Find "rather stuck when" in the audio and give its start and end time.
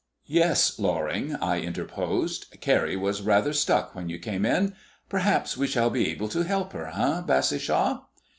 3.21-4.09